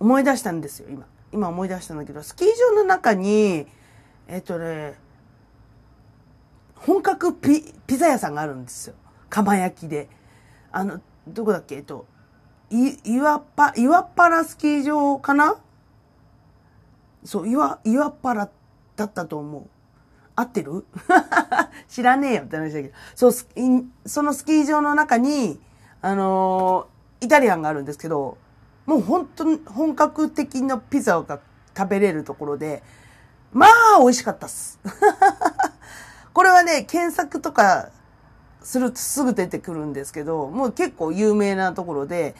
[0.00, 1.06] 思い出したんですよ、今。
[1.32, 3.66] 今思い出したんだけど、スキー場の中に、
[4.28, 4.94] えっ、とね、
[6.74, 8.94] 本格ピピザ屋さんがあるんですよ。
[9.30, 10.08] 釜焼きで。
[10.70, 11.76] あの、どこだっけ？
[11.76, 12.06] えっと、
[12.70, 15.56] い、岩っぱ、岩っ原スキー場かな？
[17.24, 18.50] そう、岩、岩っ原
[18.96, 19.68] だったと思う。
[20.36, 20.84] 合ってる？
[21.88, 22.94] 知らねえよって話だけど。
[23.14, 23.32] そう、
[24.06, 25.60] そのスキー場の中に、
[26.02, 28.36] あのー、イタリアンがあるんですけど、
[28.86, 31.40] もう本当に本格的なピザが
[31.76, 32.82] 食べれるところで、
[33.52, 34.78] まあ、美味しかったっす。
[36.34, 37.90] これはね、検索とか
[38.64, 42.34] するとすぐ出てくるんですけど、もう結構有名なところで、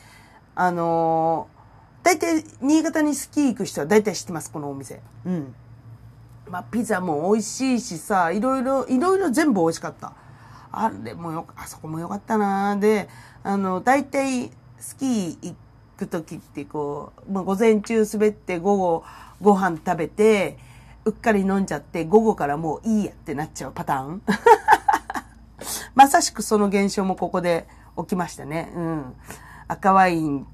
[0.55, 5.01] あのー、大体、新潟にスキー行く人は大体知ってます、このお店。
[5.25, 5.55] うん。
[6.51, 10.13] まあ、ピザも美味しいしさ、いろいろ、いろいろ全部美味しかった。
[10.73, 13.09] あれもよ、あそこもよかったなで、
[13.43, 15.55] あの、大体、スキー行
[15.97, 19.05] くときってこう、まあ、午前中滑って午後
[19.41, 20.59] ご飯食べて、
[21.05, 24.23] うっかり飲んじゃって午後からもういいやってなっちゃうパターン
[25.95, 28.73] まさしくその現象もここで起きましたね。
[28.75, 29.15] うん。
[29.69, 30.47] 赤ワイン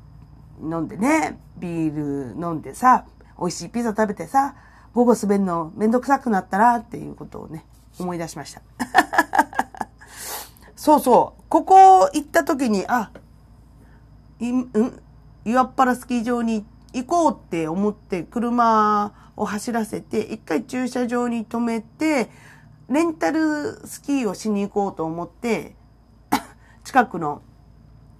[0.62, 3.06] 飲んでね、ビール飲んでさ、
[3.38, 4.54] 美味しいピザ食べてさ、
[4.92, 7.64] 午後滑るのめんどくさくなったらっていうことをね、
[7.98, 8.62] 思い出しました。
[10.76, 11.42] そうそう。
[11.48, 13.10] ここ行った時に、あ、
[14.38, 14.70] い、ん
[15.44, 22.30] 岩っ原スキー場に行こうって思って車を走らせて、一回駐車場に止めて、
[22.90, 25.76] レンタルスキーをしに行こうと思って、
[26.82, 27.40] 近くの、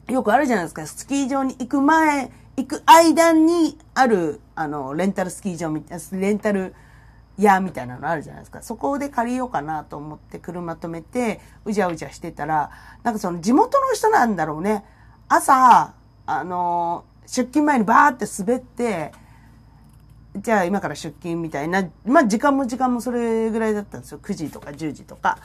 [0.08, 6.72] よくあるじゃないですか、スキー場に行く前、行く間にある、あの、レンタルスキー場みたいな、レンタル
[7.36, 8.62] 屋みたいなのあるじゃないですか。
[8.62, 12.70] そこで借りようかなと思って車止めて、うじゃうじゃしてたら、
[13.02, 14.84] なんかその地元の人なんだろうね。
[15.28, 15.94] 朝、
[16.26, 19.10] あの、出勤前にバーって滑って、
[20.36, 24.18] じゃあ今から出勤みたいな、まあ時間も時間もそれぐらいだったんですよ。
[24.22, 25.38] 9時とか10時とか。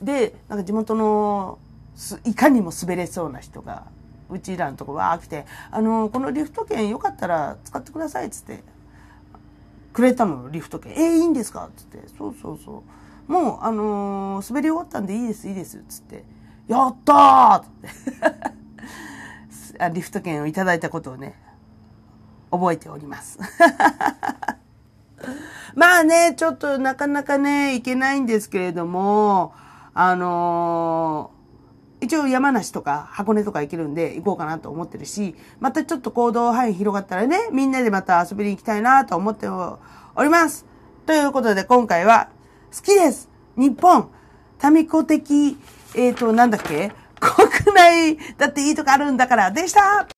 [0.00, 1.58] で、なんか地元の、
[2.24, 3.84] いかにも滑れそうな人が、
[4.30, 8.64] うちらのとこわー来て、あの、このリフト券よかったら使ってくださいっつって、
[9.92, 10.92] くれたの、リフト券。
[10.92, 11.66] えー、いいんですか？
[11.66, 12.82] っつって、そうそうそ
[13.28, 13.32] う。
[13.32, 16.24] もう、あのー、滑り終わったんでいいです、いいです、っつって、
[16.66, 17.64] やったーっ
[19.78, 21.34] て リフト券をいただいたことをね、
[22.52, 23.38] 覚えております。
[25.74, 29.54] まあね、ちょっとなかなかね、行けないんですけれども、
[29.94, 39.78] あのー、一応山梨とか箱根とか行けるんで行こうかなと思ってるし、またちょっと行動範囲広がったらね、みんなでまた遊びに行きたいなと思ってお
[40.18, 40.66] ります。
[41.06, 42.28] ということで今回は、
[42.74, 44.10] 好きです日本
[44.70, 45.58] 民子的、
[45.94, 46.92] えっ、ー、と、なんだっけ？
[47.22, 50.11] 国内だっていいとこあるんだからでした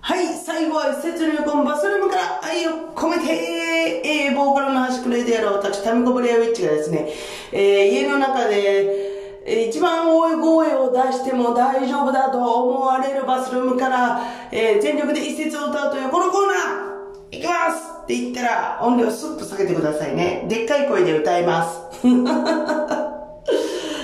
[0.00, 7.08] はい、最後は一節の横バスルームから愛を込めて、えー、ボーカルの端くれである私、タミコブレアウィッチがですね、
[7.52, 20.46] えー、家の中で、えー、一番大声を出しても大丈夫だと思われるバスルームから、えー、全力で一節を歌うというこのコーナー、いきますって言ったら音量スッと下げてくださいね。
[20.48, 21.80] でっかい声で歌います。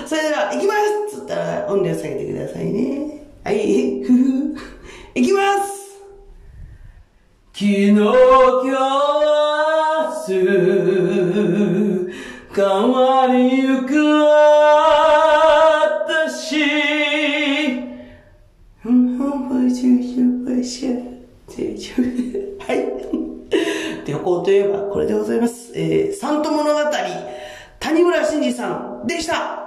[0.07, 0.75] それでは、いきま
[1.09, 3.21] すっつったら音量下げてくださいね。
[3.45, 4.75] はい、ふふ。
[5.15, 5.84] いきます
[7.57, 8.03] 昨日今日
[9.07, 10.43] 明日
[12.53, 13.95] 変わりゆく
[15.95, 16.59] 私
[22.59, 22.91] はい。
[24.05, 25.71] 旅行といえばこれでございます。
[25.77, 26.81] えー、サント物語、
[27.79, 29.64] 谷村新司さんでした。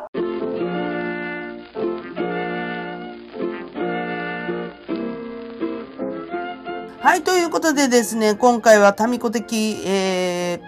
[6.99, 10.59] はい、ということでですね、今回はタミコ的、え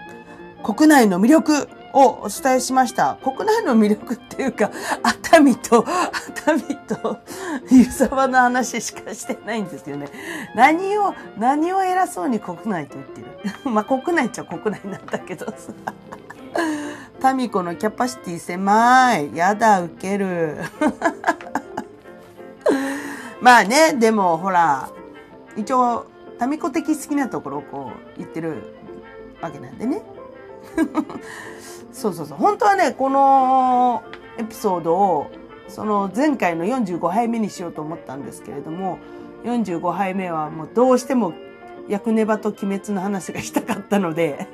[0.62, 3.18] ー、国内の魅力をお伝えしました。
[3.24, 4.70] 国内の魅力っていうか、
[5.02, 7.18] 熱海と、熱海と、
[7.68, 10.06] 湯沢の話しかしてないんですよね。
[10.54, 13.26] 何を、何を偉そうに国内と言ってる？
[13.68, 15.72] まあ、国内っちゃ国内なんだけどさ。
[17.20, 19.36] タミコのキャパシティ狭い。
[19.36, 20.58] やだ、ウケる。
[23.42, 24.88] まあね、でもほら、
[25.56, 26.06] 一応、
[26.40, 28.62] タミコ的好きなところをこう言ってる
[29.42, 30.00] わけなんでね。
[31.92, 32.38] そうそうそう。
[32.38, 34.02] 本当はね、この
[34.38, 35.30] エピソードを、
[35.68, 38.98] その前回の45杯目にしようと思ったんですけれども、
[39.44, 41.34] 45杯目はもうどうしても
[41.88, 44.48] ヤクネバと鬼滅の話がしたかったので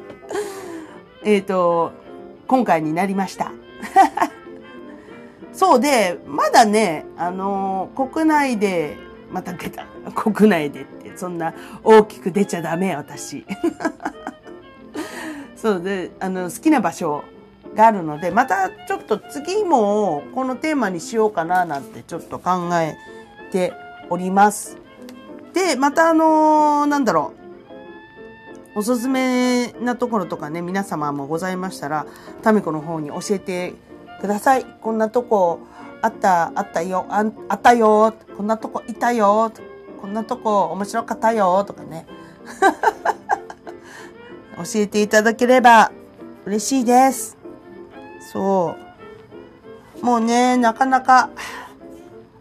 [1.24, 1.92] えっと、
[2.46, 3.52] 今回になりました。
[5.54, 8.98] そうで、まだね、あの、国内で
[9.30, 9.86] また出た。
[10.14, 13.46] 国内でって、そんな大きく出ちゃダメ、私。
[15.56, 17.22] そうで、あの、好きな場所
[17.74, 22.96] があるので、またちょっと次もこのテーマにしようかななんてちょっと考え
[23.52, 23.72] て
[24.08, 24.78] おります。
[25.52, 27.40] で、またあのー、なんだろう。
[28.78, 32.06] おすすめなところとかね、皆様もございましたら、
[32.42, 33.74] タミコの方に教えて
[34.20, 34.64] ください。
[34.80, 35.60] こんなとこ
[36.02, 39.52] あった、あったよ、ああったよ、こんなとこいたよ、
[40.00, 42.06] こんなとこ面白かったよ、とかね。
[44.56, 45.92] 教えていただければ
[46.44, 47.36] 嬉しいです。
[48.32, 48.76] そ
[50.02, 50.04] う。
[50.04, 51.30] もうね、なかなか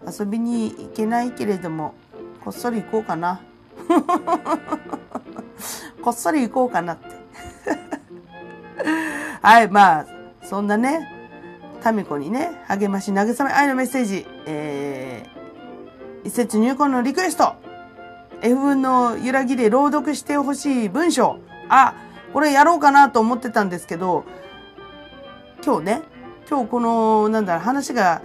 [0.06, 1.94] 遊びに行けないけれども、
[2.44, 3.42] こっそり行こうかな。
[6.02, 7.08] こっそり行こうかなって。
[9.42, 10.06] はい、まあ、
[10.44, 11.19] そんなね、
[11.82, 17.56] タミコにね、励まし、慰め、愛のメッセージ、えー、一節入魂のリクエスト、
[18.42, 21.96] F 分の揺らぎで朗読してほしい文章、あ、
[22.34, 24.24] これやろうかなと思ってたんですけど、
[25.64, 26.02] 今日ね、
[26.50, 28.22] 今日この、なんだろ、話が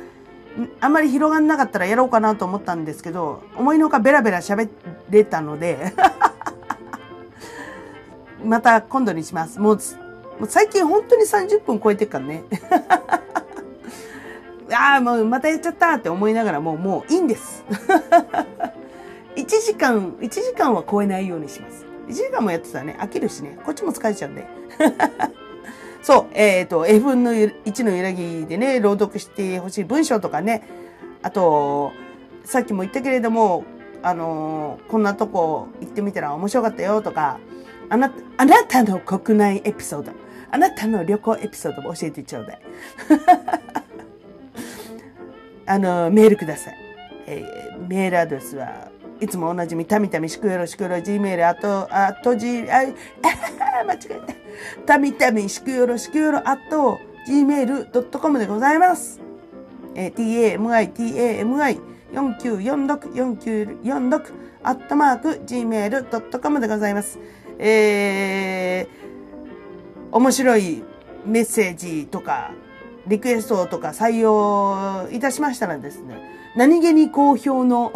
[0.80, 4.68] あんまり広がんなかったらやろうかなと思ったんですけど、思いのほかベラベラ喋
[5.10, 5.92] れたので
[8.44, 9.58] また今度にします。
[9.58, 9.78] もう、
[10.38, 12.44] もう最近本当に30分超えてるからね。
[14.72, 17.64] ああ、もうまたやっちゃったって思いながらもう、もういいんです。
[19.36, 21.84] 1時間、1時間は超えないようにします。
[22.08, 24.46] 1時間もやってたらね、飽きるしね、こっちも疲れちゃうんで。
[26.02, 30.62] そう、えっ、ー、と、F 分の1の揺らぎでね、朗読してほしい文章とかね、
[31.22, 31.92] あと、
[32.44, 33.64] さっきも言ったけれども、
[34.02, 37.38] あのー、こんなとこ行ってみたら面白かったよとか、
[37.88, 40.12] あなた、あなたの国内エピソード、
[40.54, 42.60] あなたの旅行エピソードも教えてちょうだい。
[45.66, 46.76] あの、メールください。
[47.26, 48.88] えー、メールアドレスは、
[49.18, 54.20] いつもおなじみ、たみたみしくよろしくよろ、Gmail、あと、あと、G、あ、あ、間違え
[54.84, 54.94] た。
[54.94, 59.20] たみたみしくよろしくよろ、あと、gmail.com でございます。
[59.96, 61.80] えー、tami, tami,
[62.12, 63.12] 4946、
[63.82, 64.32] 4946、
[64.62, 67.18] アットマーク、gmail.com でございます。
[67.58, 69.03] えー、
[70.14, 70.82] 面白い
[71.26, 72.52] メッセージとか、
[73.08, 76.22] リクエストとか採用いたしましたらですね、
[76.56, 77.92] 何気に好評の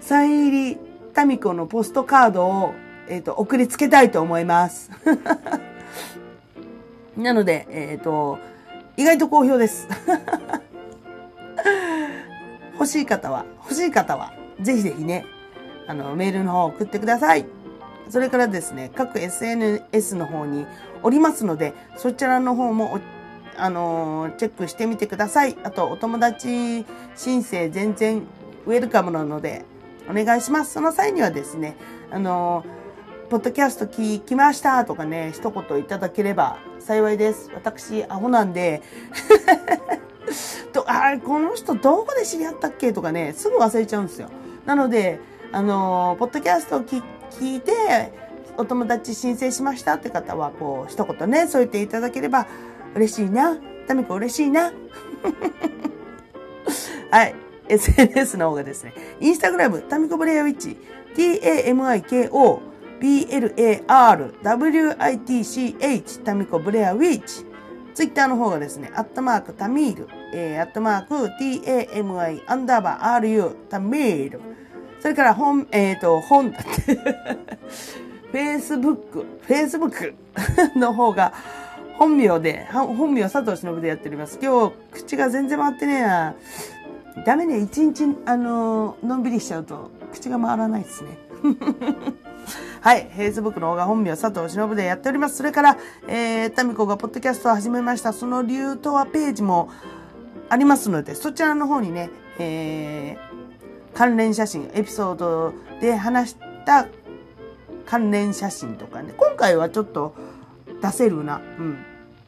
[0.00, 0.78] サイン入り
[1.14, 2.74] タミコのポストカードを、
[3.08, 4.90] えっ、ー、と、送りつけたいと思います。
[7.16, 8.38] なので、えっ、ー、と、
[8.98, 9.88] 意外と好評です。
[12.74, 15.24] 欲しい方は、欲しい方は、ぜひぜひね、
[15.86, 17.63] あの、メールの方送ってください。
[18.08, 20.66] それからですね、各 SNS の方に
[21.02, 23.00] おりますので、そちらの方も
[23.56, 25.56] あのチェックしてみてください。
[25.64, 26.84] あと、お友達
[27.16, 28.22] 申請全然
[28.66, 29.64] ウェルカムなので、
[30.08, 30.72] お願いします。
[30.72, 31.76] その際にはですね、
[32.10, 32.64] あの
[33.30, 37.50] ポッドキャスト聞きましたとかね、一言いただければ幸いです。
[37.54, 38.82] 私、アホなんで
[40.72, 44.28] と、あ、この人どこで知り合ったっけとかね、すぐ忘れちゃうんですよ。
[44.66, 45.20] なので、
[45.52, 47.02] あの、ポッドキャストを聞
[47.38, 48.12] 聞いて、
[48.56, 52.46] お友達申請しましたって方は、こう、一言ね、添えていただければ
[52.94, 53.58] 嬉しいな。
[53.86, 54.72] タミコ嬉しいな。
[57.10, 57.34] はい。
[57.68, 60.76] SNS の方がですね、インスタグラム、タミコブレアウィッチ、
[61.16, 62.62] t-a-m-i-k-o
[63.00, 64.38] b-l-a-r-w-i-t-c-h
[66.20, 67.44] タミコブレアウィッチ。
[67.94, 74.40] ツイッターの方がですね、アットマークタミール、えー、アットマーク t-a-m-i アンダーバー r-u タミール。
[75.04, 76.94] それから本、えっ、ー、と、本だって
[78.32, 80.14] フェイスブック、フェイスブック
[80.80, 81.34] の方が、
[81.98, 84.38] 本名で、本名佐藤忍でやっております。
[84.42, 86.34] 今日、口が全然回ってねえな。
[87.26, 91.18] ダメね、一日、あののんびりしちゃうと、口が回らないですね。
[92.80, 93.06] はい。
[93.14, 95.36] Facebook の方が本名佐藤忍でやっております。
[95.36, 95.76] それから、
[96.08, 98.14] えー、タミコがポッドキャストを始めました。
[98.14, 99.68] その理由とはページも
[100.48, 103.33] ありますので、そちらの方にね、えー、
[103.94, 106.88] 関連写真、エピソードで話した
[107.86, 110.14] 関連写真とかね、今回はちょっと
[110.82, 111.40] 出せるな。
[111.58, 111.78] うん。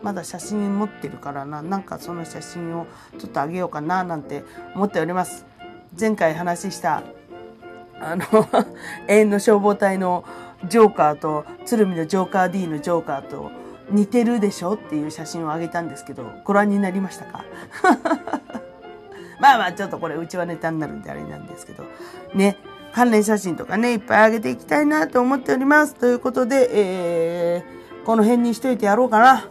[0.02, 1.62] まだ写真持ってるからな。
[1.62, 2.86] なんかその写真を
[3.18, 4.44] ちょっとあげようかななんて
[4.74, 5.46] 思っております。
[5.98, 7.02] 前回話した
[8.00, 8.24] あの
[9.08, 10.24] 永遠の消防隊の
[10.68, 13.50] ジョーカーと、鶴見のジョーカー D のジョーカーと
[13.90, 17.44] 似てるでしょっていう写真をあげたんですけど、ご覧になりましたか？
[19.40, 21.84] まあまあ、ちょっとこれ、うちはネタになるんであれなんですけど、
[22.34, 22.56] ね、
[22.92, 25.94] 関連写真とかね、いっぱいあげていきたいなと思っております。
[25.94, 29.48] ということで、えー、この辺にしといてやろうかな。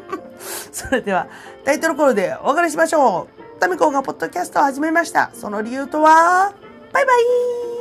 [0.72, 1.26] それでは、
[1.64, 3.60] タイトルコールでお別れしましょう。
[3.60, 5.30] タミコがポッドキャストを始めました。
[5.34, 6.54] その理由とは、
[6.92, 7.79] バイバイ